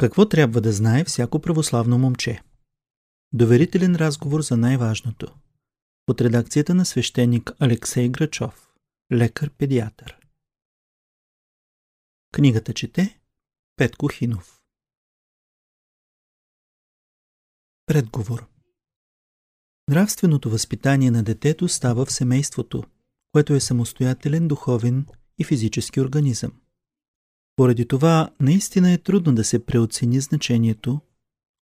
[0.00, 2.42] Какво трябва да знае всяко православно момче?
[3.32, 5.34] Доверителен разговор за най-важното.
[6.08, 8.72] От редакцията на свещеник Алексей Грачов,
[9.12, 10.16] лекар-педиатър.
[12.32, 13.20] Книгата чете
[13.76, 14.60] Петко Хинов.
[17.86, 18.46] Предговор
[19.88, 22.84] Нравственото възпитание на детето става в семейството,
[23.32, 25.06] което е самостоятелен духовен
[25.38, 26.52] и физически организъм.
[27.60, 31.00] Поради това наистина е трудно да се преоцени значението,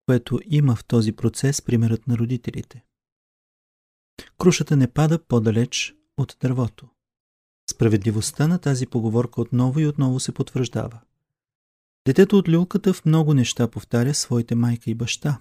[0.06, 2.84] което има в този процес примерът на родителите.
[4.38, 6.88] Крушата не пада по-далеч от дървото.
[7.70, 11.00] Справедливостта на тази поговорка отново и отново се потвърждава.
[12.06, 15.40] Детето от люлката в много неща повтаря своите майка и баща.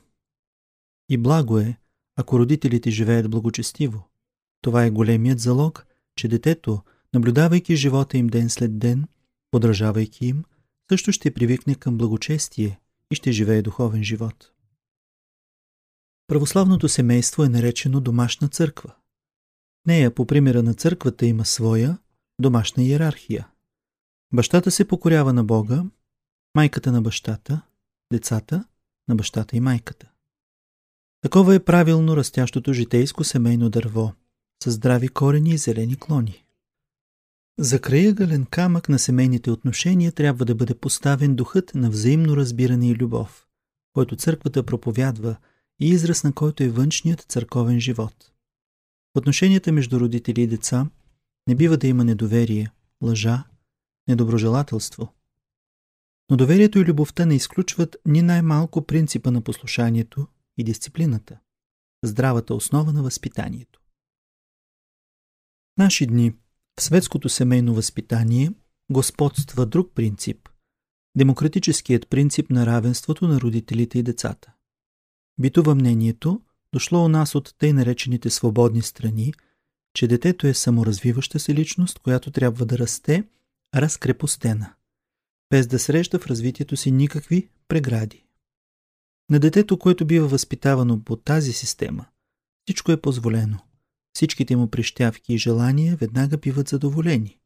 [1.09, 1.77] И благо е,
[2.15, 4.09] ако родителите живеят благочестиво.
[4.61, 6.81] Това е големият залог, че детето,
[7.13, 9.07] наблюдавайки живота им ден след ден,
[9.55, 10.43] подражавайки им,
[10.89, 12.79] също ще привикне към благочестие
[13.11, 14.51] и ще живее духовен живот.
[16.27, 18.95] Православното семейство е наречено домашна църква.
[19.87, 21.97] Нея, по примера на църквата, има своя
[22.39, 23.47] домашна иерархия.
[24.33, 25.83] Бащата се покорява на Бога,
[26.55, 27.61] майката на бащата,
[28.13, 28.65] децата
[29.07, 30.11] на бащата и майката.
[31.21, 34.13] Такова е правилно растящото житейско семейно дърво,
[34.63, 36.44] с здрави корени и зелени клони.
[37.59, 42.95] За краягален камък на семейните отношения трябва да бъде поставен духът на взаимно разбиране и
[42.95, 43.47] любов,
[43.93, 45.37] който църквата проповядва
[45.79, 48.31] и израз на който е външният църковен живот.
[49.13, 50.89] В отношенията между родители и деца
[51.47, 52.71] не бива да има недоверие,
[53.03, 53.43] лъжа,
[54.07, 55.13] недоброжелателство.
[56.29, 61.39] Но доверието и любовта не изключват ни най-малко принципа на послушанието и дисциплината,
[62.03, 63.81] здравата основа на възпитанието.
[65.77, 66.33] Наши дни–
[66.79, 68.51] в светското семейно възпитание
[68.91, 70.49] господства друг принцип–
[71.17, 74.53] демократическият принцип на равенството на родителите и децата.
[75.39, 76.41] Битува мнението,
[76.73, 79.33] дошло у нас от тъй наречените свободни страни,
[79.93, 83.23] че детето е саморазвиваща се личност, която трябва да расте
[83.75, 84.73] разкрепостена,
[85.49, 88.25] без да среща в развитието си никакви прегради.
[89.29, 92.05] На детето, което бива възпитавано по тази система,
[92.65, 93.59] всичко е позволено–
[94.15, 97.39] Всичките му прищявки и желания веднага биват задоволени.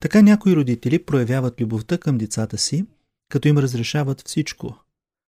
[0.00, 2.86] Така някои родители проявяват любовта към децата си,
[3.28, 4.78] като им разрешават всичко.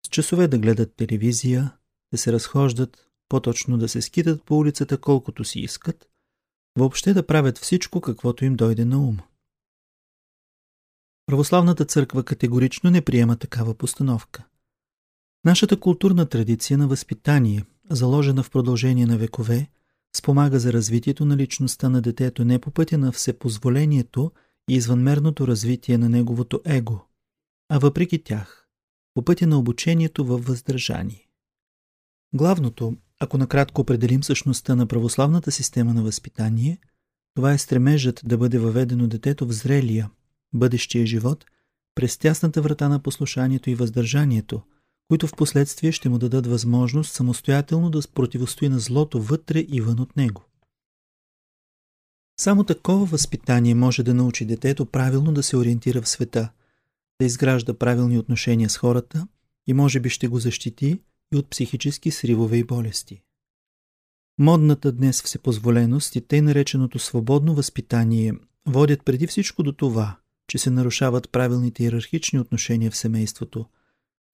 [0.07, 1.77] С часове да гледат телевизия,
[2.13, 6.09] да се разхождат, по-точно да се скитат по улицата колкото си искат,
[6.79, 9.19] въобще да правят всичко, каквото им дойде на ум.
[11.27, 14.45] Православната църква категорично не приема такава постановка.
[15.45, 19.71] Нашата културна традиция на възпитание, заложена в продължение на векове,
[20.17, 24.33] спомага за развитието на личността на детето не по пътя на всепозволението
[24.71, 27.07] и извънмерното развитие на неговото его,
[27.69, 28.69] а въпреки тях,
[29.15, 31.29] по пътя на обучението във въздържание.
[32.35, 36.79] Главното, ако накратко определим същността на православната система на възпитание,
[37.35, 40.11] това е стремежът да бъде въведено детето в зрелия,
[40.53, 41.45] бъдещия живот,
[41.95, 44.63] през тясната врата на послушанието и въздържанието–
[45.11, 50.01] които в последствие ще му дадат възможност самостоятелно да противостои на злото вътре и вън
[50.01, 50.45] от него.
[52.41, 56.51] Само такова възпитание може да научи детето правилно да се ориентира в света,
[57.21, 59.27] да изгражда правилни отношения с хората
[59.67, 61.01] и може би ще го защити
[61.35, 63.23] и от психически сривове и болести.
[64.39, 68.35] Модната днес всепозволеност и тъй нареченото свободно възпитание
[68.67, 70.17] водят преди всичко до това,
[70.49, 73.67] че се нарушават правилните иерархични отношения в семейството–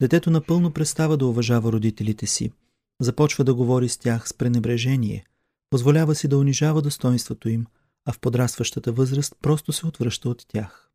[0.01, 2.53] Детето напълно престава да уважава родителите си,
[3.01, 5.25] започва да говори с тях с пренебрежение,
[5.71, 7.67] позволява си да унижава достоинството им,
[8.05, 10.91] а в подрастващата възраст просто се отвръща от тях.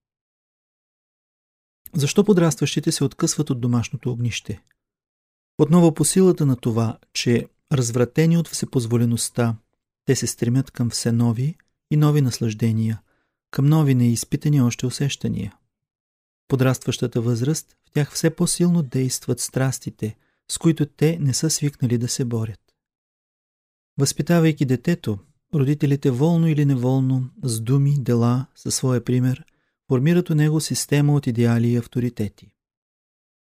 [1.94, 4.64] Защо подрастващите се откъсват от домашното огнище?
[5.58, 9.56] Отново по силата на това, че развратени от всепозволеността,
[10.06, 11.58] те се стремят към все нови
[11.92, 13.02] и нови наслаждения,
[13.52, 15.54] към нови неизпитани още усещания
[16.52, 20.16] подрастващата възраст в тях все по-силно действат страстите,
[20.52, 22.60] с които те не са свикнали да се борят.
[23.98, 25.20] Възпитавайки детето,
[25.56, 29.46] родителите волно или неволно, с думи, дела, със своя пример,
[29.88, 32.54] формират у него система от идеали и авторитети.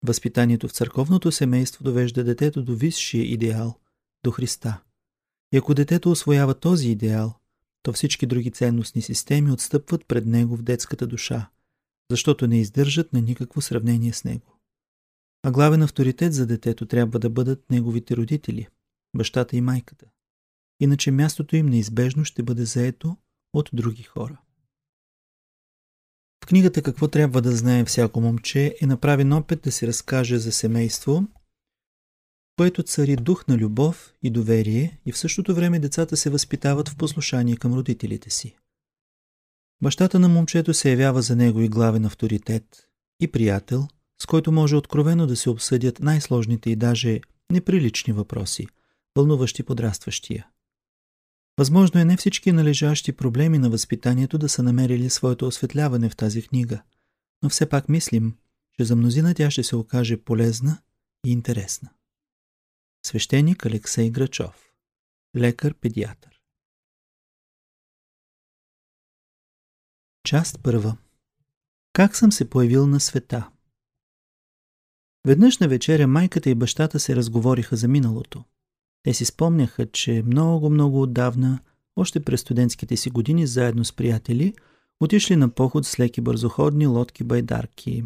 [0.03, 3.79] Възпитанието в църковното семейство довежда детето до висшия идеал,
[4.25, 4.81] до Христа.
[5.53, 7.35] И ако детето освоява този идеал,
[7.83, 11.49] то всички други ценностни системи отстъпват пред него в детската душа–
[12.11, 14.59] защото не издържат на никакво сравнение с него.
[15.43, 18.69] А главен авторитет за детето трябва да бъдат неговите родители,
[19.17, 20.07] бащата и майката.
[20.81, 23.17] Иначе мястото им неизбежно ще бъде заето
[23.53, 24.41] от други хора.
[26.45, 30.53] В книгата Какво трябва да знае всяко момче е направен опит да се разкаже за
[30.53, 31.27] семейство,
[32.57, 36.97] което цари дух на любов и доверие и в същото време децата се възпитават в
[36.97, 38.57] послушание към родителите си.
[39.83, 42.89] Бащата на момчето се явява за него и главен авторитет,
[43.21, 43.89] и приятел,
[44.23, 47.21] с който може откровено да се обсъдят най-сложните и даже
[47.53, 48.67] неприлични въпроси,
[49.17, 50.49] вълнуващи подрастващия.
[51.59, 56.43] Възможно е не всички належащи проблеми на възпитанието да са намерили своето осветляване в тази
[56.43, 56.83] книга,
[57.43, 58.37] но все пак мислим,
[58.77, 60.79] че за мнозина тя ще се окаже полезна
[61.27, 61.91] и интересна.
[63.07, 64.73] Свещеник Алексей Грачов
[65.37, 66.32] Лекар-педиатър
[70.25, 70.97] Част първа
[71.93, 73.49] Как съм се появил на света?
[75.27, 78.45] Веднъж на вечеря майката и бащата се разговориха за миналото.
[79.03, 81.59] Те си спомняха, че много-много отдавна,
[81.97, 84.55] още през студентските си години, заедно с приятели,
[85.01, 88.05] отишли на поход с леки бързоходни лодки-байдарки.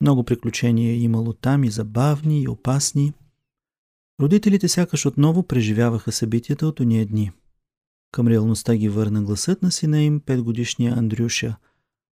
[0.00, 3.12] Много приключения имало там и забавни, и опасни.
[4.20, 7.32] Родителите сякаш отново преживяваха събитията от уния дни.
[8.12, 11.56] Към реалността ги върна гласът на сина им, петгодишния Андрюша.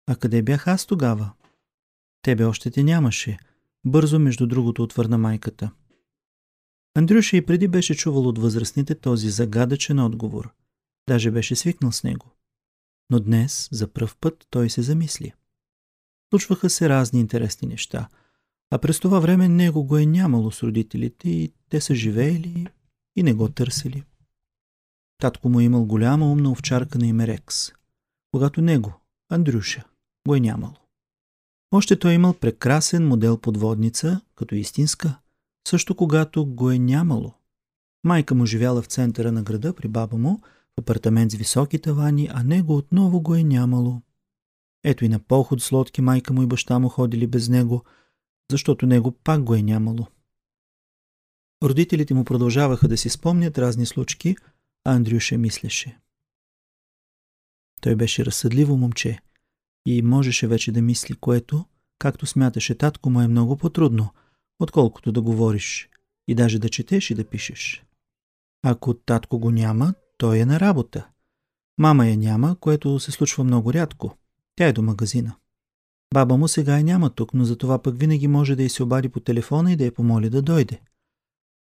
[0.08, 1.32] А къде бях аз тогава?
[2.22, 3.38] Тебе още те нямаше.
[3.86, 5.72] Бързо, между другото, отвърна майката.
[6.96, 10.54] Андрюша и преди беше чувал от възрастните този загадъчен отговор.
[11.10, 12.26] Даже беше свикнал с него.
[13.10, 15.34] Но днес, за пръв път, той се замисли.
[16.34, 18.10] Случваха се разни интересни неща,
[18.72, 22.68] а през това време него го е нямало с родителите и те са живеели
[23.16, 24.04] и не го търсили.
[25.20, 27.72] Татко му е имал голяма умна овчарка на име Рекс,
[28.32, 28.94] когато него,
[29.30, 29.84] Андрюша,
[30.28, 30.76] го е нямало.
[31.72, 35.20] Още той е имал прекрасен модел подводница, като истинска,
[35.68, 37.34] също когато го е нямало.
[38.04, 40.42] Майка му живяла в центъра на града при баба му,
[40.78, 44.02] в апартамент с високи тавани, а него отново го е нямало.
[44.84, 47.84] Ето и на поход с лодки майка му и баща му ходили без него,
[48.52, 50.08] защото него пак го е нямало.
[51.64, 54.36] Родителите му продължаваха да си спомнят разни случки,
[54.90, 56.00] а Андрюша мислеше.
[57.82, 59.20] Той беше разсъдливо момче
[59.86, 61.66] и можеше вече да мисли, което,
[62.00, 64.14] както смяташе татко му е много по-трудно–
[64.60, 65.90] отколкото да говориш
[66.28, 67.84] и даже да четеш и да пишеш.
[68.64, 71.08] Ако татко го няма, той е на работа.
[71.78, 74.18] Мама я няма, което се случва много рядко.
[74.56, 75.36] Тя е до магазина.
[76.14, 79.10] Баба му сега я няма тук, но затова пък винаги може да й се обади
[79.10, 80.82] по телефона и да я помоли да дойде.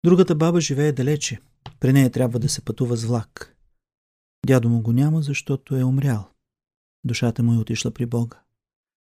[0.05, 1.39] Другата баба живее далече.
[1.79, 3.55] При нея трябва да се пътува с влак.
[4.45, 6.29] Дядо му го няма, защото е умрял.
[7.03, 8.39] Душата му е отишла при Бога.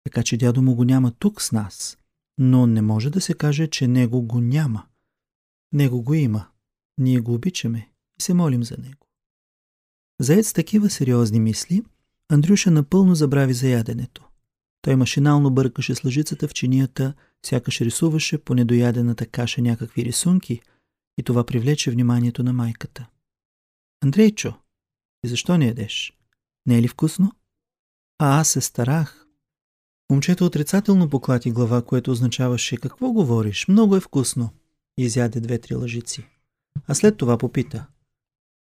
[0.04, 1.98] Така че дядо му го няма тук с нас,
[2.38, 4.86] но не може да се каже, че него го няма.
[5.74, 6.48] Него го има.
[6.98, 7.90] Ние го обичаме
[8.20, 9.08] и се молим за него.
[10.20, 11.84] Заед с такива сериозни мисли,
[12.30, 14.28] Андрюша напълно забрави за яденето.
[14.82, 17.14] Той машинално бъркаше с лъжицата в чинията,
[17.46, 20.62] сякаш рисуваше по недоядената каша някакви рисунки
[21.18, 23.08] и това привлече вниманието на майката.
[24.04, 24.54] Андрейчо,
[25.26, 26.18] и защо не ядеш?
[26.66, 27.32] Не е ли вкусно?
[28.20, 29.28] А аз се старах.
[30.10, 33.68] Момчето отрицателно поклати глава, което означаваше «Какво говориш?
[33.68, 34.50] Много е вкусно!»
[34.98, 36.28] и изяде две-три лъжици.
[36.88, 37.88] А след това попита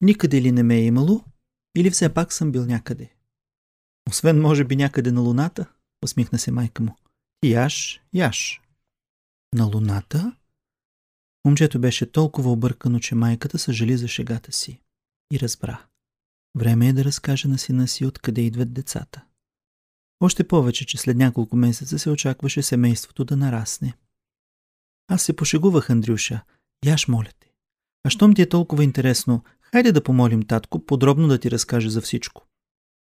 [0.01, 1.25] «Никъде ли не ме е имало?
[1.77, 3.15] Или все пак съм бил някъде?»
[4.09, 5.67] Освен може би някъде на луната,
[6.05, 6.97] усмихна се майка му.
[7.45, 8.63] Яш, яш.
[9.55, 10.37] На луната?
[11.45, 14.81] Момчето беше толкова объркано, че майката съжали за шегата си.
[15.33, 15.87] И разбра.
[16.59, 19.25] Време е да разкаже на сина си откъде идват децата.
[20.21, 23.95] Още повече, че след няколко месеца се очакваше семейството да нарасне.
[25.09, 26.45] Аз се пошегувах, Андрюша.
[26.87, 27.53] Яш, моля те.
[28.05, 32.01] А щом ти е толкова интересно, хайде да помолим татко подробно да ти разкаже за
[32.01, 32.47] всичко.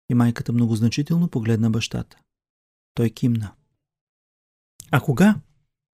[0.09, 2.17] И майката многозначително погледна бащата.
[2.93, 3.53] Той кимна.
[4.91, 5.35] А кога?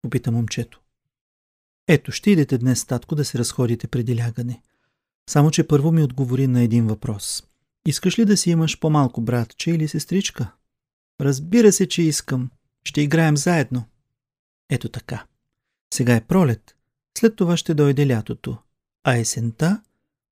[0.02, 0.83] Попита момчето.
[1.88, 4.62] Ето, ще идете днес, татко, да се разходите преди лягане.
[5.30, 7.44] Само, че първо ми отговори на един въпрос.
[7.88, 10.52] Искаш ли да си имаш по-малко братче или сестричка?
[11.22, 12.50] Разбира се, че искам.
[12.84, 13.86] Ще играем заедно.
[14.70, 15.26] Ето така.
[15.94, 16.76] Сега е пролет.
[17.18, 18.58] След това ще дойде лятото.
[19.04, 19.82] А есента,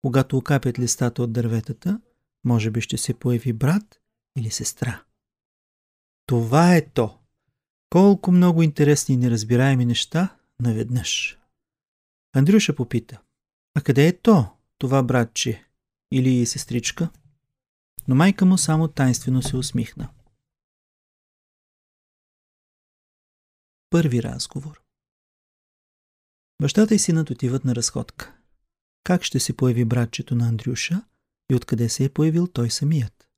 [0.01, 1.99] когато окапят листата от дърветата,
[2.43, 3.99] може би ще се появи брат
[4.37, 5.01] или сестра.
[6.25, 7.17] Това е то.
[7.89, 11.40] Колко много интересни и неразбираеми неща наведнъж.
[12.33, 13.21] Андрюша попита.
[13.75, 15.65] А къде е то, това братче
[16.11, 17.09] или сестричка?
[18.07, 20.09] Но майка му само тайнствено се усмихна.
[23.89, 24.81] Първи разговор
[26.61, 28.35] Бащата и синът отиват на разходка.
[29.03, 31.05] Как ще се появи братчето на Андрюша
[31.51, 33.29] и откъде се е появил той самият?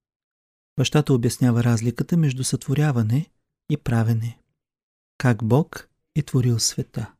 [0.77, 3.29] Бащата обяснява разликата между сътворяване
[3.69, 4.39] и правене.
[5.17, 7.13] Как Бог е творил света.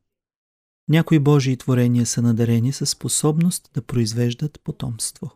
[0.89, 5.31] Някои Божии творения са надарени със способност да произвеждат потомство.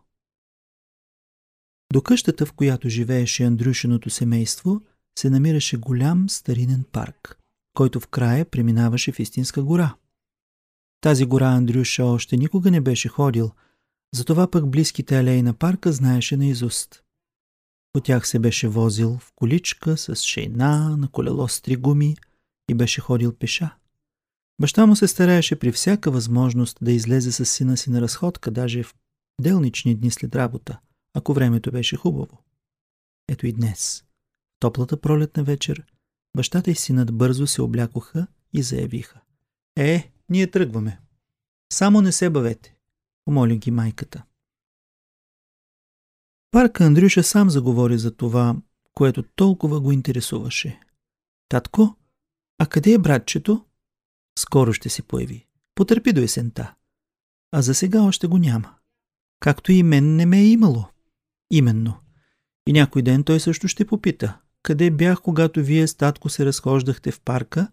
[1.92, 4.82] До къщата, в която живееше Андрюшиното семейство,
[5.18, 7.38] се намираше голям старинен парк,
[7.74, 9.94] който в края преминаваше в истинска гора.
[11.00, 13.50] Тази гора Андрюша още никога не беше ходил,
[14.14, 17.02] затова пък близките алеи на парка знаеше наизуст.
[17.92, 22.16] По тях се беше возил в количка с шейна, на колело с три гуми
[22.70, 23.76] и беше ходил пеша.
[24.60, 28.82] Баща му се стараеше при всяка възможност да излезе с сина си на разходка, даже
[28.82, 28.94] в
[29.40, 30.78] делнични дни след работа,
[31.14, 32.42] ако времето беше хубаво.
[33.28, 34.04] Ето и днес,
[34.60, 35.84] топлата пролетна вечер,
[36.36, 39.20] бащата и синът бързо се облякоха и заявиха.
[39.76, 41.00] Е, ние тръгваме.
[41.72, 42.76] Само не се бавете,
[43.24, 44.24] помоли ги майката.
[46.50, 48.56] Парка Андрюша сам заговори за това,
[48.94, 50.80] което толкова го интересуваше.
[51.48, 51.96] Татко,
[52.58, 53.64] а къде е братчето?
[54.38, 55.46] Скоро ще се появи.
[55.74, 56.74] Потърпи до есента.
[57.52, 58.74] А за сега още го няма.
[59.40, 60.84] Както и мен не ме е имало.
[61.50, 61.94] Именно.
[62.66, 64.40] И някой ден той също ще попита.
[64.62, 67.70] Къде бях, когато вие с татко се разхождахте в парка?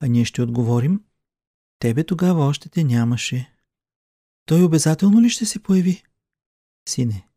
[0.00, 1.02] А ние ще отговорим.
[1.78, 3.54] Тебе тогава още те нямаше.
[4.46, 6.02] Той обязателно ли ще се появи?
[6.88, 7.28] Сине,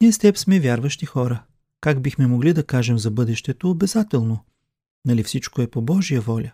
[0.00, 1.44] ние с теб сме вярващи хора.
[1.80, 4.44] Как бихме могли да кажем за бъдещето обязателно?
[5.04, 6.52] Нали всичко е по Божия воля?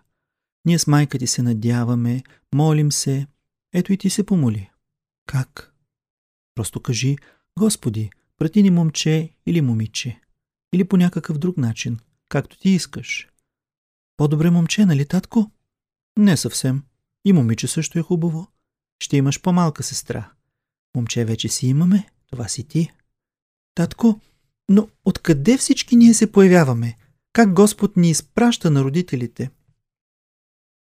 [0.69, 2.23] Ние с майка ти се надяваме,
[2.55, 3.27] молим се.
[3.73, 4.71] Ето и ти се помоли.
[5.27, 5.75] Как?
[6.55, 7.17] Просто кажи,
[7.59, 10.21] Господи, прати ни момче или момиче.
[10.75, 11.99] Или по някакъв друг начин,
[12.29, 13.29] както ти искаш.
[14.17, 15.51] По-добре момче, нали, татко?
[16.19, 16.83] Не съвсем.
[17.25, 18.49] И момиче също е хубаво.
[19.03, 20.33] Ще имаш по-малка сестра.
[20.97, 22.93] Момче вече си имаме, това си ти.
[23.75, 24.21] Татко,
[24.69, 26.97] но откъде всички ние се появяваме?
[27.33, 29.51] Как Господ ни изпраща на родителите?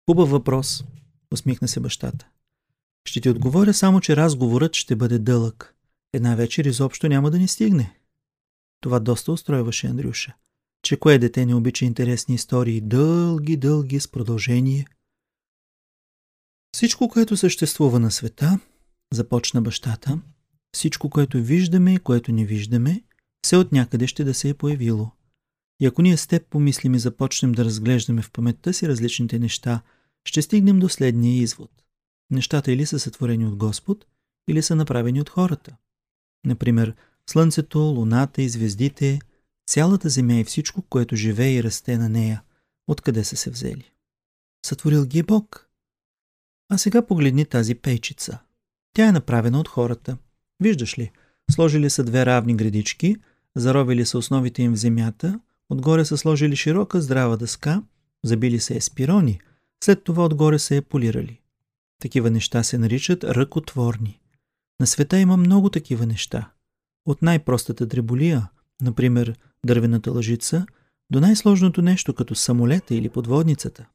[0.09, 0.83] Хубав въпрос,
[1.31, 2.27] усмихна се бащата.
[3.05, 5.75] Ще ти отговоря само, че разговорът ще бъде дълъг.
[6.13, 7.95] Една вечер изобщо няма да ни стигне.
[8.81, 10.35] Това доста устройваше Андрюша.
[10.83, 14.87] Че кое дете не обича интересни истории, дълги, дълги, с продължение.
[16.75, 18.59] Всичко, което съществува на света,
[19.13, 20.19] започна бащата,
[20.73, 23.03] всичко, което виждаме и което не виждаме,
[23.45, 25.11] все от някъде ще да се е появило.
[25.79, 29.81] И ако ние с теб помислим и започнем да разглеждаме в паметта си различните неща,
[30.27, 31.71] ще стигнем до следния извод.
[32.31, 34.05] Нещата или са сътворени от Господ,
[34.49, 35.75] или са направени от хората.
[36.45, 36.95] Например,
[37.29, 39.19] Слънцето, Луната и звездите,
[39.69, 42.43] цялата Земя и всичко, което живее и расте на нея,
[42.87, 43.91] откъде са се взели.
[44.65, 45.69] Сътворил ги е Бог.
[46.69, 48.39] А сега погледни тази пейчица.
[48.93, 50.17] Тя е направена от хората.
[50.59, 51.11] Виждаш ли,
[51.51, 53.15] сложили са две равни градички,
[53.55, 57.83] заровили са основите им в земята, отгоре са сложили широка здрава дъска,
[58.23, 59.39] забили се еспирони,
[59.83, 61.41] след това отгоре са е полирали.
[62.01, 64.19] Такива неща се наричат ръкотворни.
[64.79, 66.51] На света има много такива неща.
[67.05, 68.49] От най-простата дреболия,
[68.81, 70.65] например дървената лъжица,
[71.11, 73.87] до най-сложното нещо като самолета или подводницата.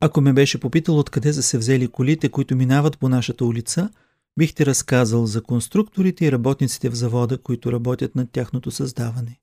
[0.00, 3.90] Ако ме беше попитал откъде са се взели колите, които минават по нашата улица,
[4.38, 9.40] бих ти разказал за конструкторите и работниците в завода, които работят над тяхното създаване.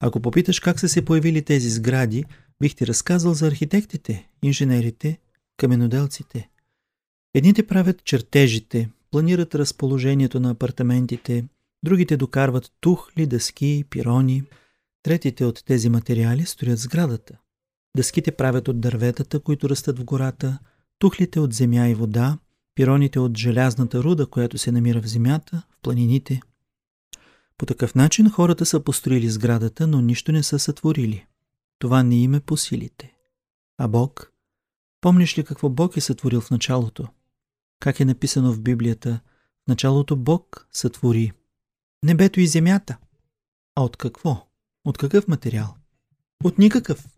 [0.00, 2.24] Ако попиташ как са се появили тези сгради,
[2.62, 5.18] бих ти разказал за архитектите, инженерите,
[5.56, 6.48] каменоделците.
[7.34, 11.44] Едните правят чертежите, планират разположението на апартаментите,
[11.82, 14.42] другите докарват тухли, дъски, пирони,
[15.02, 17.38] третите от тези материали строят сградата.
[17.96, 20.58] Дъските правят от дърветата, които растат в гората,
[20.98, 22.38] тухлите от земя и вода,
[22.74, 26.40] пироните от желязната руда, която се намира в земята, в планините.
[27.58, 31.26] По такъв начин хората са построили сградата, но нищо не са сътворили.
[31.78, 33.14] Това не им е по силите.
[33.78, 34.32] А Бог?
[35.00, 37.08] Помниш ли какво Бог е сътворил в началото?
[37.80, 39.20] Как е написано в Библията,
[39.64, 41.32] в началото Бог сътвори
[42.02, 42.98] небето и земята.
[43.74, 44.48] А от какво?
[44.84, 45.76] От какъв материал?
[46.44, 47.08] От никакъв.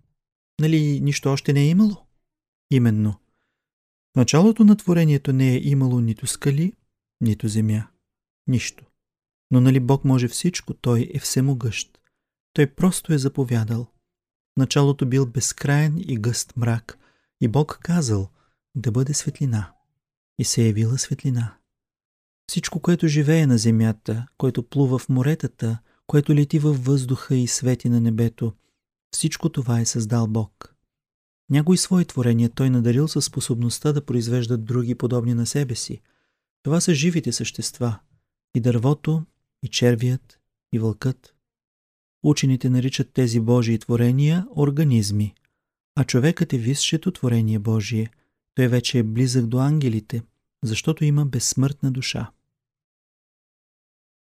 [0.61, 1.97] Нали нищо още не е имало?
[2.71, 3.15] Именно.
[4.13, 6.73] В началото на творението не е имало нито скали,
[7.21, 7.89] нито земя.
[8.47, 8.85] Нищо.
[9.51, 12.01] Но нали Бог може всичко, Той е всемогъщ.
[12.53, 13.87] Той просто е заповядал.
[14.57, 16.99] Началото бил безкраен и гъст мрак,
[17.41, 18.29] и Бог казал
[18.75, 19.73] да бъде светлина.
[20.39, 21.57] И се явила светлина.
[22.49, 27.89] Всичко, което живее на земята, което плува в моретата, което лети във въздуха и свети
[27.89, 28.53] на небето,
[29.11, 30.75] всичко това е създал Бог.
[31.51, 36.01] Някои свои творения той надарил със способността да произвеждат други подобни на себе си.
[36.63, 37.99] Това са живите същества.
[38.55, 39.23] И дървото,
[39.63, 40.41] и червият,
[40.73, 41.35] и вълкът,
[42.23, 45.35] Учените наричат тези Божии творения организми,
[45.97, 48.11] а човекът е висшето творение Божие.
[48.55, 50.23] Той вече е близък до ангелите,
[50.65, 52.31] защото има безсмъртна душа.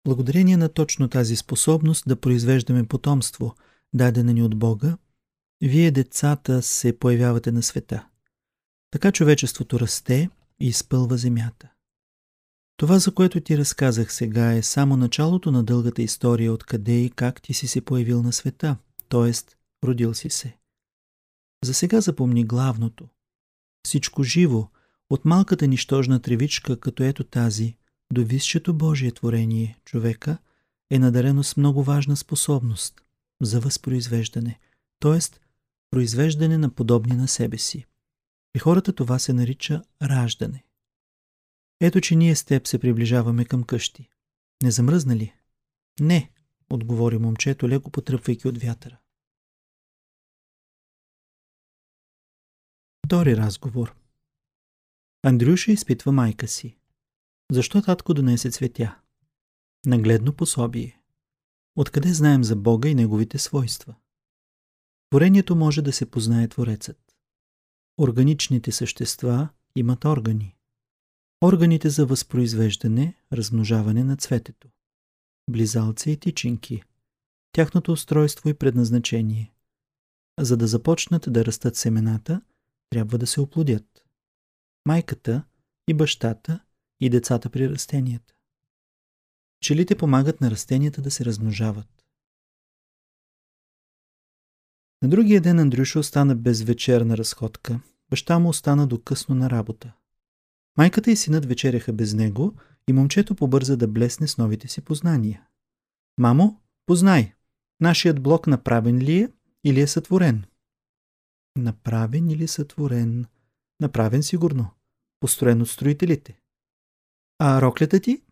[0.04, 3.54] Благодарение на точно тази способност да произвеждаме потомство,
[3.94, 4.98] дадена ни от Бога,
[5.60, 8.06] вие, децата, се появявате на света.
[8.90, 11.68] Така човечеството расте и изпълва земята.
[12.76, 17.42] Това, за което ти разказах сега, е само началото на дългата история откъде и как
[17.42, 18.76] ти си се появил на света,
[19.08, 19.32] т.е.
[19.86, 20.56] родил си се.
[21.64, 23.08] За сега запомни главното.
[23.86, 24.68] Всичко живо,
[25.10, 27.76] от малката нищожна тревичка, като ето тази,
[28.12, 30.38] до висшето Божие творение, човека,
[30.90, 33.02] е надарено с много важна способност
[33.42, 34.58] за възпроизвеждане,
[35.00, 35.18] т.е.
[35.90, 37.86] произвеждане на подобни на себе си.
[38.52, 40.65] При хората това се нарича раждане.
[41.80, 44.08] Ето, че ние с теб се приближаваме към къщи.
[44.62, 45.34] Не замръзна ли?
[46.00, 46.30] Не,
[46.70, 48.98] отговори момчето, леко потръпвайки от вятъра.
[53.06, 53.96] Втори разговор.
[55.22, 56.78] Андрюша изпитва майка си.
[57.52, 59.00] Защо татко донесе цветя?
[59.86, 61.00] Нагледно пособие.
[61.76, 63.94] Откъде знаем за Бога и Неговите свойства?
[65.10, 67.14] Творението може да се познае Творецът.
[67.98, 70.55] Органичните същества имат органи.
[71.46, 74.68] Органите за възпроизвеждане, размножаване на цветето.
[75.50, 76.82] Близалци и тичинки.
[77.52, 79.52] Тяхното устройство и предназначение.
[80.40, 82.40] За да започнат да растат семената,
[82.90, 84.04] трябва да се оплодят.
[84.86, 85.44] Майката
[85.88, 86.60] и бащата
[87.00, 88.34] и децата при растенията.
[89.60, 92.06] Пчелите помагат на растенията да се размножават.
[95.02, 97.80] На другия ден Андрюша остана без вечерна разходка.
[98.10, 99.92] Баща му остана до късно на работа.
[100.76, 102.54] Майката и синът вечеряха без него
[102.88, 105.46] и момчето побърза да блесне с новите си познания.
[106.18, 107.34] Мамо, познай,
[107.80, 109.28] нашият блок направен ли е
[109.64, 110.44] или е сътворен?
[111.58, 113.26] Направен или сътворен?
[113.80, 114.70] Направен сигурно.
[115.20, 116.40] Построен от строителите.
[117.38, 118.22] А роклята ти?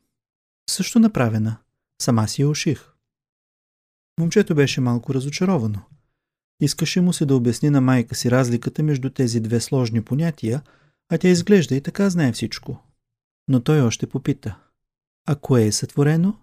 [0.71, 1.57] Също направена.
[2.03, 2.95] Сама си я уших.
[4.21, 5.83] Момчето беше малко разочаровано.
[6.61, 10.63] Искаше му се да обясни на майка си разликата между тези две сложни понятия,
[11.09, 12.83] а тя изглежда и така знае всичко.
[13.49, 14.59] Но той още попита.
[15.27, 16.37] А кое е сътворено?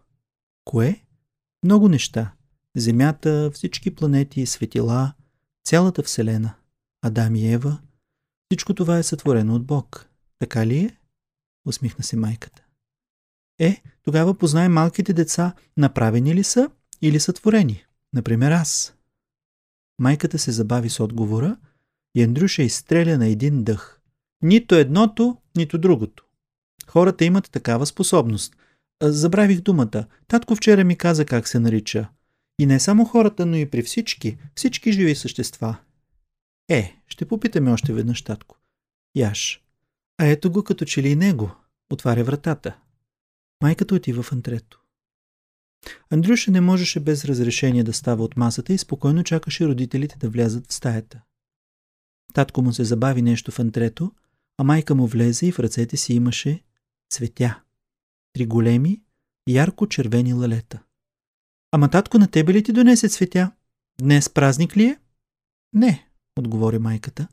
[0.65, 1.05] Кое?
[1.63, 2.33] Много неща.
[2.75, 5.13] Земята, всички планети, светила,
[5.63, 6.53] цялата Вселена,
[7.01, 7.79] Адам и Ева.
[8.49, 10.09] Всичко това е сътворено от Бог.
[10.39, 10.97] Така ли е?
[11.65, 12.63] Усмихна се майката.
[13.59, 16.69] Е, тогава познай малките деца, направени ли са
[17.01, 17.85] или са творени.
[18.13, 18.95] Например аз.
[19.99, 21.57] Майката се забави с отговора
[22.15, 24.00] и Андрюша изстреля на един дъх.
[24.41, 26.25] Нито едното, нито другото.
[26.87, 28.55] Хората имат такава способност.
[29.03, 30.05] Забравих думата.
[30.27, 32.09] Татко вчера ми каза как се нарича.
[32.59, 35.77] И не само хората, но и при всички, всички живи същества.
[36.69, 38.57] Е, ще попитаме още веднъж, татко.
[39.15, 39.63] Яш.
[40.17, 41.51] А ето го като че ли и него.
[41.91, 42.77] Отваря вратата.
[43.63, 44.81] Майката отива в антрето.
[46.09, 50.67] Андрюша не можеше без разрешение да става от масата и спокойно чакаше родителите да влязат
[50.67, 51.21] в стаята.
[52.33, 54.11] Татко му се забави нещо в антрето,
[54.61, 56.63] а майка му влезе и в ръцете си имаше
[57.11, 57.61] цветя.
[58.33, 59.01] Три големи,
[59.49, 60.83] ярко-червени лалета.
[61.71, 63.51] Ама татко на тебе ли ти донесе цветя?
[64.01, 64.99] Днес празник ли е?
[65.73, 66.07] Не,
[66.39, 67.27] отговори майката.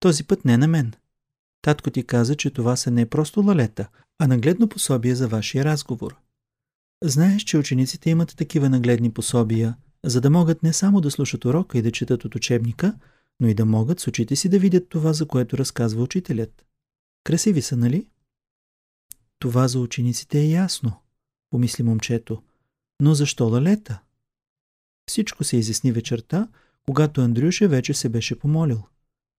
[0.00, 0.92] Този път не на мен.
[1.62, 6.16] Татко ти каза, че това са не просто лалета, а нагледно пособие за вашия разговор.
[7.04, 11.78] Знаеш, че учениците имат такива нагледни пособия, за да могат не само да слушат урока
[11.78, 12.94] и да четат от учебника,
[13.40, 16.64] но и да могат с очите си да видят това, за което разказва учителят.
[17.24, 18.06] Красиви са, нали?
[19.38, 20.92] Това за учениците е ясно,
[21.50, 22.42] помисли момчето.
[23.00, 24.02] Но защо лалета?
[25.08, 26.48] Всичко се изясни вечерта,
[26.86, 28.82] когато Андрюша вече се беше помолил.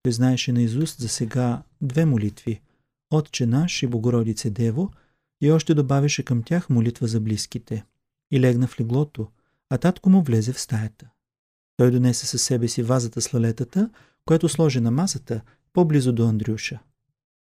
[0.03, 2.61] Той знаеше наизуст за сега две молитви–
[3.13, 4.91] Отче наш и Богородице Дево
[5.41, 7.85] и още добавяше към тях молитва за близките.
[8.31, 9.27] И легна в леглото,
[9.69, 11.09] а татко му влезе в стаята.
[11.77, 13.89] Той донесе със себе си вазата с лалетата,
[14.25, 15.41] което сложи на масата,
[15.73, 16.79] по-близо до Андрюша.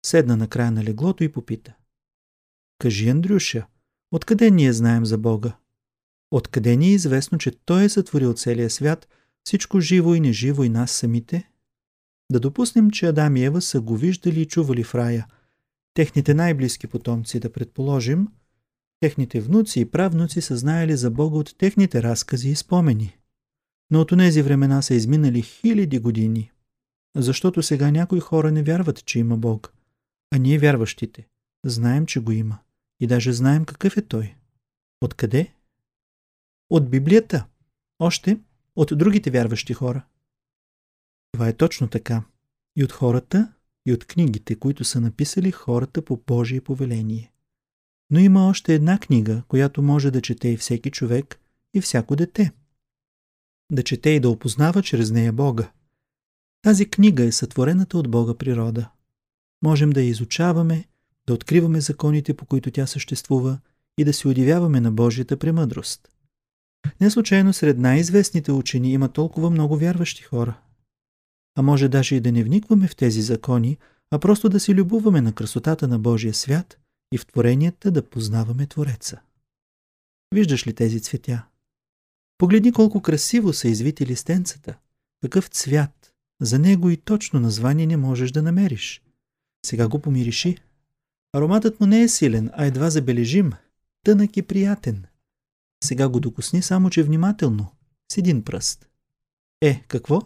[0.06, 1.74] Седна на края на леглото и попита.
[2.78, 3.66] Кажи, Андрюша,
[4.12, 5.56] откъде ние знаем за Бога?
[6.30, 9.08] Откъде ни е известно, че Той е сътворил целия свят,
[9.44, 11.50] всичко живо и неживо и нас самите?
[12.32, 15.26] Да допуснем, че Адам и Ева са го виждали и чували в рая.
[15.94, 18.28] Техните най-близки потомци, да предположим,
[19.00, 23.16] техните внуци и правнуци са знаели за Бога от техните разкази и спомени.
[23.90, 26.52] Но от тези времена са изминали хиляди години.
[27.16, 29.75] Защото сега някои хора не вярват, че има Бог.
[30.34, 31.28] А ние вярващите
[31.70, 32.58] знаем, че го има.
[33.00, 34.34] И даже знаем какъв е Той.
[35.00, 35.54] Откъде?
[36.70, 37.46] От Библията.
[37.98, 38.40] Още
[38.76, 40.04] от другите вярващи хора.
[41.32, 42.24] Това е точно така.
[42.76, 43.52] И от хората,
[43.86, 47.32] и от книгите, които са написали хората по Божие повеление.
[48.10, 51.40] Но има още една книга, която може да чете и всеки човек,
[51.74, 52.52] и всяко дете.
[53.72, 55.72] Да чете и да опознава чрез нея Бога.
[56.62, 58.90] Тази книга е сътворената от Бога природа.
[59.66, 60.84] Можем да я изучаваме,
[61.26, 63.58] да откриваме законите, по които тя съществува
[63.98, 66.08] и да се удивяваме на Божията премъдрост.
[67.00, 70.58] Не случайно сред най-известните учени има толкова много вярващи хора.
[71.58, 73.78] А може даже и да не вникваме в тези закони,
[74.10, 76.78] а просто да се любуваме на красотата на Божия свят
[77.12, 79.20] и в творенията да познаваме Твореца.
[80.34, 81.46] Виждаш ли тези цветя?
[82.38, 84.78] Погледни колко красиво са извити листенцата.
[85.22, 86.12] Какъв цвят.
[86.40, 89.02] За него и точно название не можеш да намериш.
[89.66, 90.56] Сега го помириши.
[91.32, 93.52] Ароматът му не е силен, а едва забележим.
[94.04, 95.06] Тънък и приятен.
[95.84, 97.72] Сега го докосни само, че внимателно.
[98.12, 98.88] С един пръст.
[99.62, 100.22] Е, какво?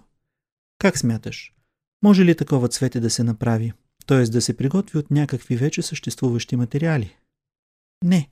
[0.79, 1.55] Как смяташ?
[2.03, 3.73] Може ли такова цвете да се направи?
[4.07, 4.23] Т.е.
[4.23, 7.17] да се приготви от някакви вече съществуващи материали?
[8.05, 8.29] Не.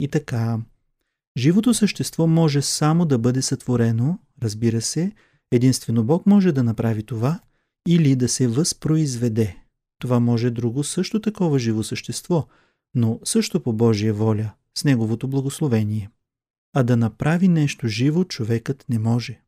[0.00, 0.58] И така,
[1.38, 5.12] живото същество може само да бъде сътворено, разбира се,
[5.52, 7.40] единствено Бог може да направи това,
[7.88, 9.67] или да се възпроизведе.
[9.98, 12.46] Това може друго също такова живо същество,
[12.94, 16.10] но също по Божия воля, с Неговото благословение.
[16.72, 19.40] А да направи нещо живо човекът не може.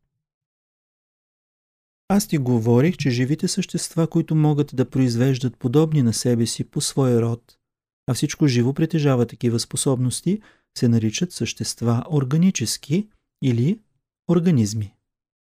[2.08, 6.80] Аз ти говорих, че живите същества, които могат да произвеждат подобни на себе си по
[6.80, 7.58] своя род,
[8.06, 10.40] а всичко живо притежава такива способности,
[10.78, 13.08] се наричат същества органически
[13.42, 13.80] или
[14.28, 14.94] организми.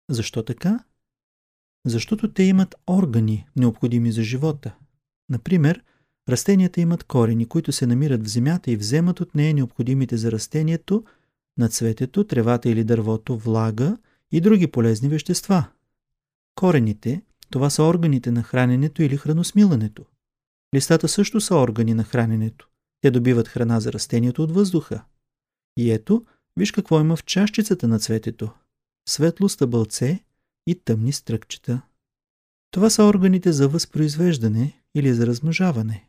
[0.10, 0.84] Защо така?
[1.86, 4.76] Защото те имат органи, необходими за живота.
[5.30, 5.84] Например,
[6.30, 11.04] растенията имат корени, които се намират в земята и вземат от нея необходимите за растението,
[11.58, 13.98] на цветето, тревата или дървото, влага
[14.32, 15.68] и други полезни вещества–
[16.58, 20.06] Корените– това са органите на храненето или храносмилането.
[20.76, 22.70] Листата също са органи на храненето.
[23.02, 25.04] Те добиват храна за растението от въздуха.
[25.78, 26.26] И ето,
[26.58, 28.50] виж какво има в чашчицата на цветето.
[29.10, 30.20] Светло стъбълце
[30.68, 31.82] и тъмни стръкчета.
[32.72, 36.08] Това са органите за възпроизвеждане или за размножаване.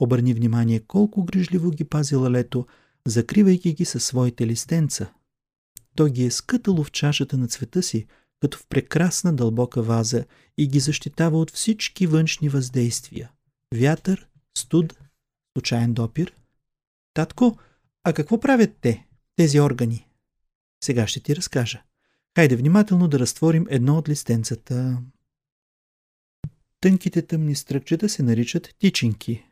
[0.00, 2.66] Обърни внимание колко грижливо ги пази лалето,
[3.06, 5.12] закривайки ги със своите листенца.
[5.96, 8.06] Той ги е скътало в чашата на цвета си,
[8.40, 10.24] като в прекрасна дълбока ваза
[10.58, 13.30] и ги защитава от всички външни въздействия.
[13.74, 14.98] Вятър, студ,
[15.56, 16.34] случайен допир.
[17.14, 17.58] Татко,
[18.04, 20.08] а какво правят те, тези органи?
[20.84, 21.82] Сега ще ти разкажа.
[22.38, 25.02] Хайде внимателно да разтворим едно от листенцата.
[26.80, 29.44] Тънките тъмни стръкчета се наричат тичинки.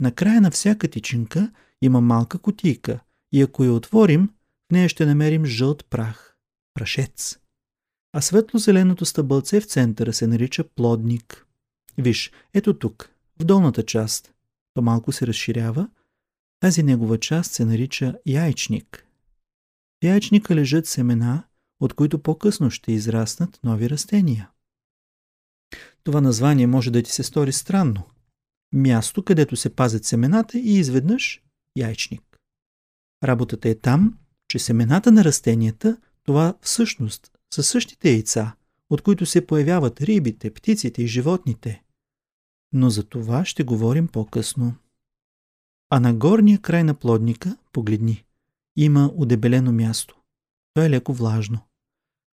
[0.00, 1.52] На края на всяка тичинка
[1.82, 3.00] има малка кутийка
[3.32, 4.30] и ако я отворим,
[4.68, 6.36] в нея ще намерим жълт прах,
[6.74, 7.38] прашец
[8.16, 11.46] а светло-зеленото стъбълце в центъра се нарича плодник.
[11.98, 14.32] Виж, ето тук, в долната част,
[14.74, 15.88] то малко се разширява,
[16.60, 19.06] тази негова част се нарича яйчник.
[20.02, 21.44] В яйчника лежат семена,
[21.80, 24.50] от които по-късно ще израснат нови растения.
[26.02, 28.02] Това название може да ти се стори странно.
[28.72, 31.42] Място, където се пазят семената и изведнъж
[31.76, 32.38] яйчник.
[33.24, 38.52] Работата е там, че семената на растенията, това всъщност са същите яйца,
[38.90, 41.82] от които се появяват рибите, птиците и животните.
[42.72, 44.74] Но за това ще говорим по-късно.
[45.90, 48.24] А на горния край на плодника, погледни,
[48.76, 50.20] има удебелено място.
[50.74, 51.58] То е леко влажно.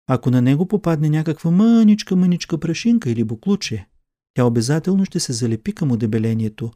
[0.07, 3.87] Ако на него попадне някаква мъничка-мъничка прашинка или буклуче,
[4.35, 6.71] тя обязателно ще се залепи към удебелението,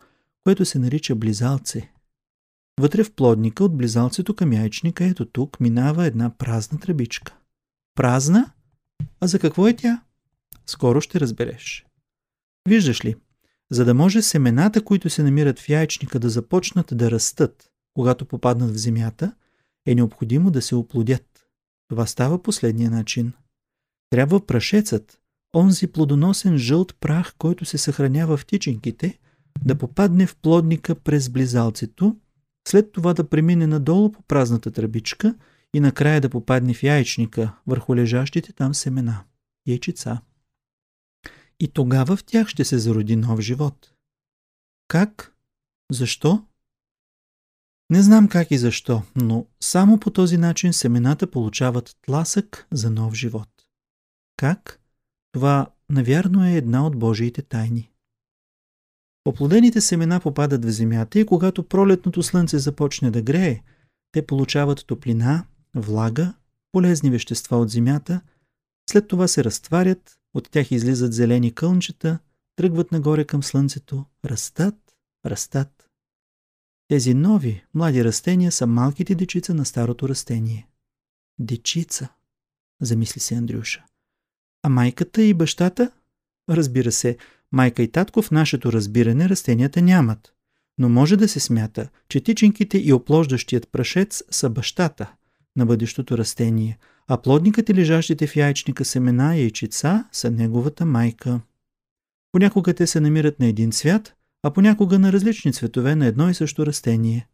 [0.44, 1.92] което се нарича близалце.
[2.80, 7.36] Вътре в плодника от близалцето към яйчника ето тук минава една празна тръбичка.
[7.94, 8.52] Празна?
[9.20, 10.02] А за какво е тя?
[10.66, 11.86] Скоро ще разбереш.
[12.68, 13.16] Виждаш ли,
[13.70, 18.70] за да може семената, които се намират в яйчника да започнат да растат, когато попаднат
[18.70, 19.34] в земята,
[19.86, 21.29] е необходимо да се оплодят.
[21.90, 23.32] Това става последния начин.
[24.10, 25.20] Трябва прашецът,
[25.54, 29.18] онзи плодоносен жълт прах, който се съхранява в тичинките,
[29.64, 32.16] да попадне в плодника през близалцето,
[32.68, 35.34] след това да премине надолу по празната тръбичка–
[35.74, 39.24] и накрая да попадне в яйчника върху лежащите там семена,
[39.66, 40.20] яйчица.
[41.60, 43.94] И тогава в тях ще се зароди нов живот.
[44.88, 45.36] Как?
[45.92, 46.46] Защо?
[47.90, 53.14] Не знам как и защо, но само по този начин семената получават тласък за нов
[53.14, 53.48] живот.
[54.36, 54.80] Как?
[55.32, 57.90] Това, навярно, е една от Божиите тайни.
[59.24, 63.62] Оплодените семена попадат в земята и когато пролетното слънце започне да грее,
[64.12, 66.34] те получават топлина влага,
[66.72, 68.20] полезни вещества от земята,
[68.90, 72.18] след това се разтварят, от тях излизат зелени кълнчета,
[72.56, 74.76] тръгват нагоре към слънцето, растат,
[75.26, 75.79] растат.
[76.90, 80.68] Тези нови, млади растения са малките дечица на старото растение.
[81.38, 82.08] Дечица,
[82.80, 83.84] замисли се Андрюша.
[84.62, 85.90] А майката и бащата?
[86.48, 87.16] Разбира се,
[87.52, 90.32] майка и татко в нашето разбиране растенията нямат.
[90.78, 95.12] Но може да се смята, че тичинките и оплождащият прашец са бащата
[95.56, 101.40] на бъдещото растение, а плодникът и лежащите в яйчника семена и яйчица са неговата майка.
[102.32, 106.34] Понякога те се намират на един цвят, а понякога на различни цветове на едно и
[106.34, 107.28] също растение.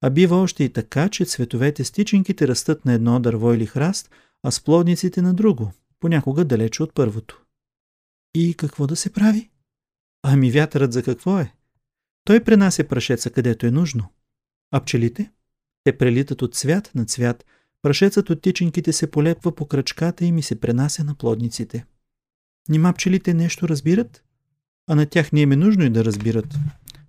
[0.00, 4.10] А бива още и така, че цветовете с тичинките растат на едно дърво или храст,
[4.42, 7.42] а с плодниците на друго, понякога далече от първото.
[8.34, 9.50] И какво да се прави?
[10.22, 11.54] Ами вятърът за какво е?
[12.24, 14.04] Той пренася прашеца където е нужно.
[14.70, 15.30] А пчелите?
[15.84, 17.46] Те прелитат от цвят на цвят,
[17.82, 21.86] прашецът от тичинките се полепва по кръчката им и се пренася на плодниците.
[22.68, 24.24] Нима пчелите нещо разбират?
[24.88, 26.54] А на тях не им е нужно и да разбират.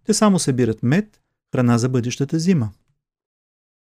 [0.03, 1.21] Те само събират мед,
[1.55, 2.71] храна за бъдещата зима.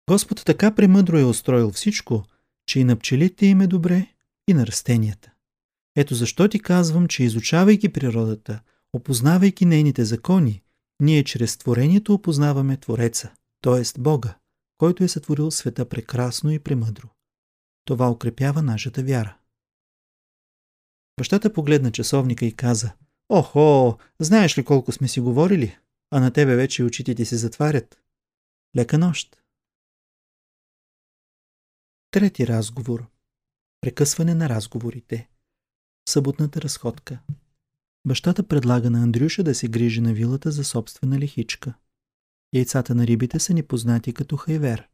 [0.08, 2.24] Господ така премъдро е устроил всичко,
[2.66, 4.06] че и на пчелите им е добре,
[4.48, 5.32] и на растенията.
[5.96, 8.60] Ето защо ти казвам, че изучавайки природата,
[8.92, 10.62] опознавайки нейните закони,
[11.00, 14.00] ние чрез творението опознаваме Твореца, т.е.
[14.00, 14.38] Бога,
[14.78, 17.08] който е сътворил света прекрасно и премъдро.
[17.84, 19.36] Това укрепява нашата вяра.
[21.18, 22.92] Бащата погледна часовника и каза
[23.28, 25.78] «Охо, знаеш ли колко сме си говорили?
[26.10, 28.02] А на тебе вече очите ти се затварят.
[28.76, 29.42] Лека нощ!»
[32.10, 33.06] Трети разговор.
[33.80, 35.28] Прекъсване на разговорите.
[36.08, 37.18] Съботната разходка.
[38.06, 41.74] Бащата предлага на Андрюша да се грижи на вилата за собствена лихичка.
[42.52, 44.88] Яйцата на рибите са непознати като хайвер.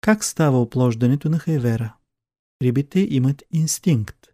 [0.00, 1.96] Как става оплождането на хайвера?
[2.62, 4.26] Рибите имат инстинкт.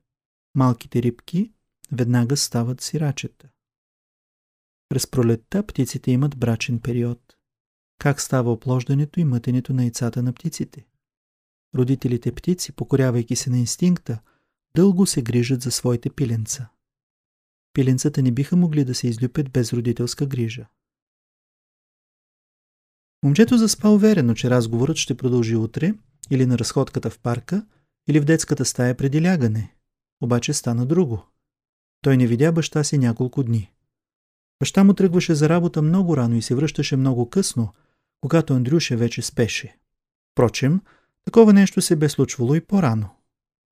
[0.55, 1.53] Малките рибки
[1.93, 3.49] веднага стават сирачета.
[4.89, 7.37] През пролетта птиците имат брачен период.
[7.99, 10.87] Как става оплождането и мътенето на яйцата на птиците?
[11.77, 14.21] Родителите птици, покорявайки се на инстинкта,
[14.77, 16.69] дълго се грижат за своите пиленца.
[17.73, 20.67] Пиленцата не биха могли да се излюпят без родителска грижа.
[23.25, 25.95] Момчето заспа уверено, че разговорът ще продължи утре,
[26.31, 27.67] или на разходката в парка,
[28.09, 29.75] или в детската стая преди лягане.
[30.23, 31.32] Обаче стана друго.
[32.03, 33.73] Той не видя баща си няколко дни.
[34.61, 37.73] Баща му тръгваше за работа много рано и се връщаше много късно,
[38.21, 39.77] когато Андрюша вече спеше.
[40.33, 40.81] Впрочем,
[41.25, 43.09] такова нещо се бе случвало и по-рано.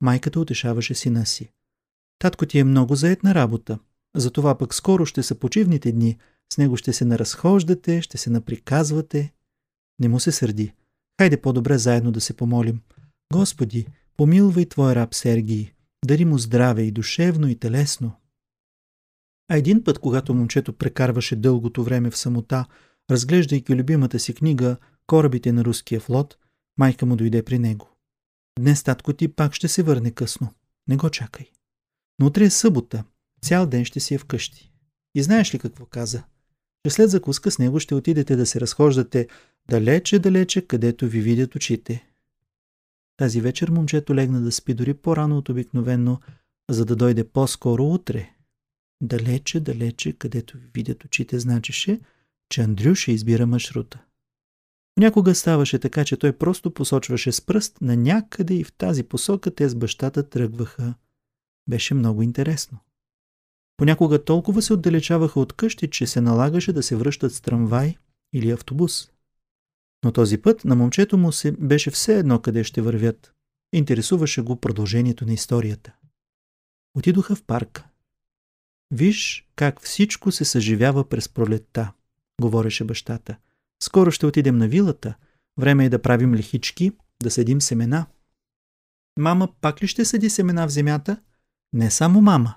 [0.00, 1.52] Майката утешаваше сина си.
[2.18, 3.78] Татко ти е много заед на работа.
[4.16, 6.18] Затова пък скоро ще са почивните дни.
[6.52, 9.32] С него ще се наразхождате, ще се наприказвате.
[10.00, 10.72] Не му се сърди.
[11.20, 12.80] Хайде по-добре заедно да се помолим.
[13.32, 15.72] Господи, помилвай Твой раб Сергий.
[16.04, 18.12] Дари му здраве и душевно, и телесно.
[19.50, 22.66] А един път, когато момчето прекарваше дългото време в самота,
[23.10, 26.36] разглеждайки любимата си книга «Корабите на руския флот»,
[26.78, 27.88] майка му дойде при него.
[28.58, 30.54] Днес татко ти пак ще се върне късно.
[30.88, 31.46] Не го чакай.
[32.18, 33.04] Но утре е събота.
[33.42, 34.72] Цял ден ще си е вкъщи.
[35.14, 36.22] И знаеш ли какво каза?
[36.86, 39.28] Че след закуска с него ще отидете да се разхождате
[39.70, 42.06] далече-далече, където ви видят очите.
[43.16, 46.20] Тази вечер момчето легна да спи дори по-рано от обикновено,
[46.70, 48.30] за да дойде по-скоро утре.
[49.02, 52.00] Далече-далече, където ви видят очите, значеше,
[52.48, 54.04] че Андрюша избира маршрута.
[54.98, 59.54] Някога ставаше така, че той просто посочваше с пръст на някъде и в тази посока
[59.54, 60.94] те с бащата тръгваха.
[61.68, 62.78] Беше много интересно.
[63.76, 67.96] Понякога толкова се отдалечаваха от къщи, че се налагаше да се връщат с трамвай
[68.32, 69.10] или автобус.
[70.04, 73.34] Но този път на момчето му се беше все едно къде ще вървят.
[73.72, 75.92] Интересуваше го продължението на историята.
[76.94, 77.89] Отидоха в парка.
[78.90, 81.92] Виж как всичко се съживява през пролетта,
[82.40, 83.37] говореше бащата–
[83.83, 85.14] скоро ще отидем на вилата.
[85.59, 88.07] Време е да правим лихички, да съдим семена.
[89.18, 91.16] Мама пак ли ще съди семена в земята?
[91.72, 92.55] Не само мама.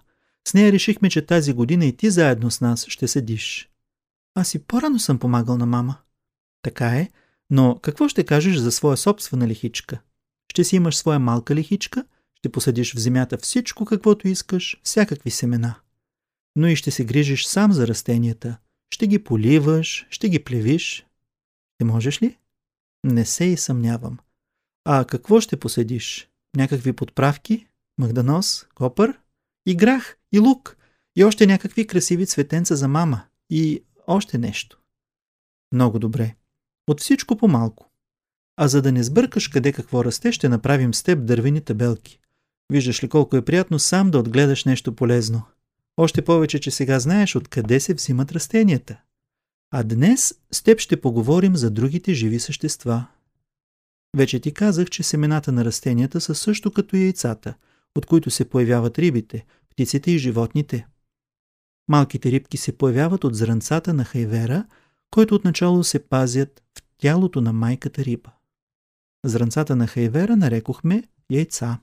[0.48, 3.70] С нея решихме, че тази година и ти заедно с нас ще седиш.
[4.36, 5.98] Аз и по-рано съм помагал на мама.
[6.62, 7.10] Така е,
[7.50, 10.00] но какво ще кажеш за своя собствена лихичка?
[10.52, 15.76] Ще си имаш своя малка лихичка, ще посадиш в земята всичко, каквото искаш, всякакви семена.
[16.56, 18.58] Но и ще се грижиш сам за растенията.
[18.94, 21.06] Ще ги поливаш, ще ги плевиш,
[21.78, 22.38] ти можеш ли?
[23.04, 24.18] Не се и съмнявам.
[24.86, 26.30] А какво ще поседиш?
[26.56, 27.68] Някакви подправки?
[27.98, 28.66] Махданос?
[28.76, 29.20] Копър?
[29.66, 30.18] И грах?
[30.32, 30.78] И лук?
[31.16, 33.22] И още някакви красиви цветенца за мама?
[33.50, 34.80] И още нещо.
[35.72, 36.36] Много добре.
[36.88, 37.90] От всичко по-малко.
[38.58, 42.20] А за да не сбъркаш къде какво расте, ще направим с теб дървени табелки.
[42.72, 45.44] Виждаш ли колко е приятно сам да отгледаш нещо полезно.
[45.98, 49.02] Още повече, че сега знаеш откъде се взимат растенията.
[49.72, 53.06] А днес с теб ще поговорим за другите живи същества.
[54.18, 57.54] Вече ти казах, че семената на растенията са също като яйцата,
[57.96, 60.88] от които се появяват рибите, птиците и животните.
[61.88, 64.66] Малките рибки се появяват от зранцата на хайвера,
[65.12, 68.32] който отначало се пазят в тялото на майката риба.
[69.26, 71.80] Зранцата на хайвера нарекохме яйца.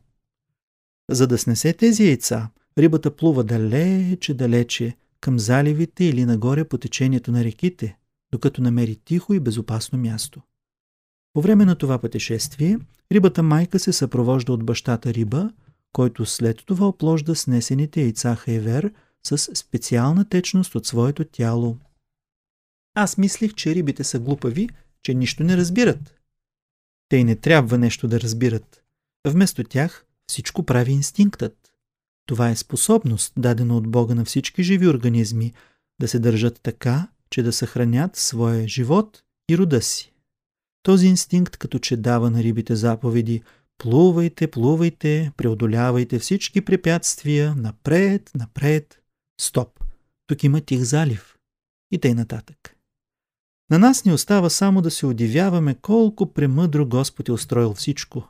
[1.11, 7.33] За да снесе тези яйца, рибата плува далече, далече, към заливите или нагоре по течението
[7.33, 7.96] на реките,
[8.33, 10.42] докато намери тихо и безопасно място.
[11.33, 12.78] По време на това пътешествие,
[13.12, 15.50] рибата майка се съпровожда от бащата риба,
[15.92, 21.78] който след това опложда снесените яйца хайвер с специална течност от своето тяло.
[22.94, 24.68] Аз мислих, че рибите са глупави,
[25.02, 26.20] че нищо не разбират.
[27.09, 28.83] Те и не трябва нещо да разбират.
[29.26, 31.60] Вместо тях всичко прави инстинктът.
[32.31, 35.53] Това е способност, дадена от Бога на всички живи организми,
[36.01, 40.12] да се държат така, че да съхранят своя живот и рода си.
[40.83, 43.43] Този инстинкт като че дава на рибите заповеди
[43.79, 49.03] Плувайте, плувайте, преодолявайте всички препятствия, напред, напред,
[49.40, 49.81] стоп.
[50.27, 51.37] Тук има тих залив.
[51.90, 52.77] И тъй нататък.
[53.71, 58.29] На нас ни остава само да се удивяваме колко премъдро Господ е устроил всичко.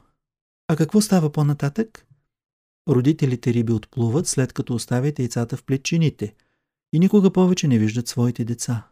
[0.69, 2.07] А какво става по-нататък?
[2.89, 6.35] Родителите риби отплуват, след като оставят яйцата в плечините
[6.93, 8.89] и никога повече не виждат своите деца.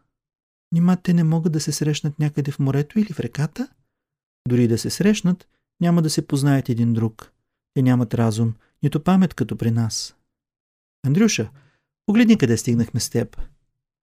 [0.71, 3.69] Нима те не могат да се срещнат някъде в морето или в реката?
[4.47, 5.47] Дори да се срещнат,
[5.81, 7.31] няма да се познаят един друг.
[7.73, 10.15] Те нямат разум, нито памет като при нас.
[11.07, 11.49] Андрюша,
[12.05, 13.41] погледни къде стигнахме с теб.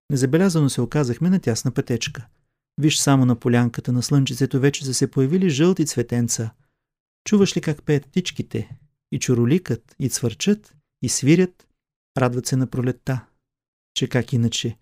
[0.09, 2.27] Незабелязано се оказахме на тясна пътечка.
[2.81, 6.51] Виж само на полянката на слънчицето вече са се появили жълти цветенца.
[7.27, 8.77] Чуваш ли как пеят птичките?
[9.11, 11.67] И чуроликат, и цвърчат, и свирят,
[12.17, 13.25] радват се на пролетта.
[13.93, 14.77] Че как иначе?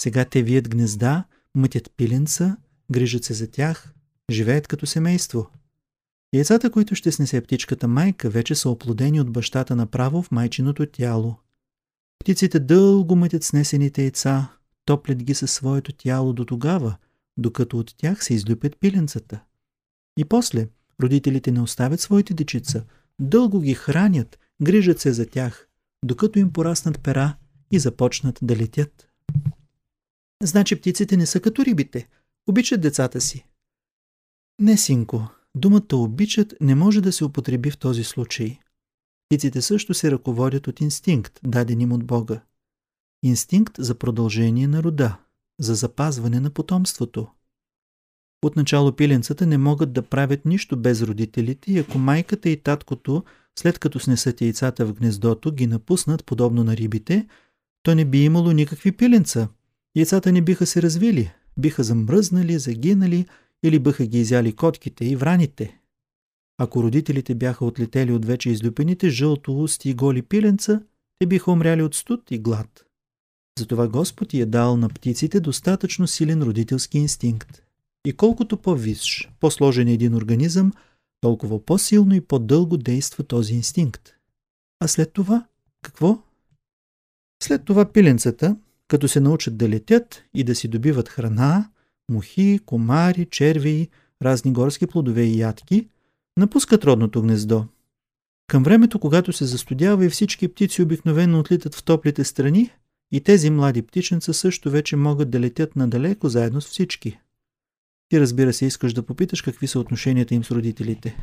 [0.00, 2.56] Сега те вият гнезда, мътят пиленца,
[2.90, 3.94] грижат се за тях,
[4.30, 5.50] живеят като семейство.
[6.34, 11.36] Яйцата, които ще снесе птичката майка, вече са оплодени от бащата направо в майчиното тяло.
[12.18, 14.48] Птиците дълго мътят снесените яйца,
[14.84, 16.96] топлят ги със своето тяло до тогава,
[17.36, 19.40] докато от тях се излюпят пиленцата.
[20.18, 20.68] И после
[21.02, 22.84] родителите не оставят своите дечица,
[23.20, 25.68] дълго ги хранят, грижат се за тях,
[26.04, 27.36] докато им пораснат пера
[27.70, 29.08] и започнат да летят.
[30.42, 32.08] Значи птиците не са като рибите,
[32.46, 33.46] обичат децата си.
[34.60, 38.58] Не, синко, думата обичат не може да се употреби в този случай.
[39.28, 42.40] Птиците също се ръководят от инстинкт, даден им от Бога.
[43.22, 45.18] Инстинкт за продължение на рода,
[45.60, 47.28] за запазване на потомството.
[48.44, 53.24] Отначало пиленцата не могат да правят нищо без родителите и ако майката и таткото,
[53.58, 57.26] след като снесат яйцата в гнездото, ги напуснат подобно на рибите,
[57.82, 59.48] то не би имало никакви пиленца.
[59.96, 63.26] Яйцата не биха се развили, биха замръзнали, загинали
[63.62, 65.78] или биха ги изяли котките и враните.
[66.58, 70.82] Ако родителите бяха отлетели от вече излюпените жълто усти и голи пиленца,
[71.18, 72.84] те биха умряли от студ и глад.
[73.58, 77.64] Затова Господ е дал на птиците достатъчно силен родителски инстинкт.
[78.06, 80.72] И колкото по-висш, по-сложен е един организъм,
[81.20, 84.14] толкова по-силно и по-дълго действа този инстинкт.
[84.80, 85.46] А след това
[85.82, 86.18] какво?
[87.42, 88.56] След това пиленцата,
[88.88, 91.70] като се научат да летят и да си добиват храна,
[92.10, 93.88] мухи, комари, червии,
[94.22, 95.88] разни горски плодове и ядки,
[96.36, 97.66] напускат родното гнездо.
[98.46, 102.70] Към времето, когато се застудява и всички птици обикновено отлитат в топлите страни,
[103.12, 107.18] и тези млади птиченца също вече могат да летят надалеко заедно с всички.
[108.14, 111.16] Ти разбира се искаш да попиташ какви са отношенията им с родителите.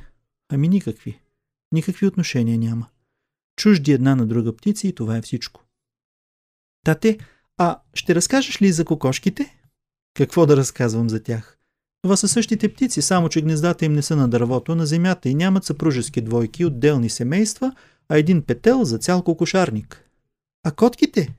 [0.49, 1.19] Ами никакви.
[1.71, 2.87] Никакви отношения няма.
[3.55, 5.65] Чужди една на друга птици и това е всичко.
[6.85, 7.17] Тате,
[7.57, 9.57] а ще разкажеш ли за кокошките?
[10.13, 11.57] Какво да разказвам за тях?
[12.01, 15.35] Това са същите птици, само че гнездата им не са на дървото, на земята и
[15.35, 17.75] нямат съпружески двойки, отделни семейства,
[18.09, 20.09] а един петел за цял кокошарник.
[20.63, 21.35] А котките?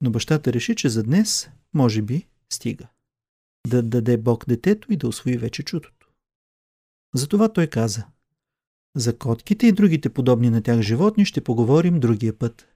[0.00, 2.88] Но бащата реши, че за днес, може би, стига.
[3.66, 6.08] Да даде Бог детето и да освои вече чутото.
[7.14, 8.06] Затова той каза
[8.96, 12.66] За котките и другите подобни на тях животни ще поговорим другия път.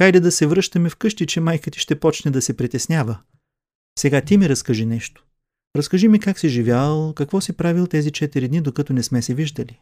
[0.00, 3.18] Хайде да се връщаме вкъщи, че майка ти ще почне да се притеснява.
[3.98, 5.26] Сега ти ми разкажи нещо.
[5.76, 9.34] Разкажи ми как си живял, какво си правил тези четири дни, докато не сме се
[9.34, 9.80] виждали.